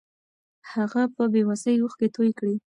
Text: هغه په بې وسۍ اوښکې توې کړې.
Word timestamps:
هغه 0.71 1.01
په 1.15 1.23
بې 1.31 1.41
وسۍ 1.49 1.75
اوښکې 1.79 2.07
توې 2.15 2.31
کړې. 2.39 2.55